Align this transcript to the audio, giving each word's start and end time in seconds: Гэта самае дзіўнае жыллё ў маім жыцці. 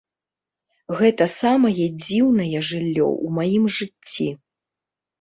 Гэта 1.01 1.27
самае 1.33 1.85
дзіўнае 2.03 2.57
жыллё 2.73 3.07
ў 3.25 3.39
маім 3.39 3.73
жыцці. 3.81 4.27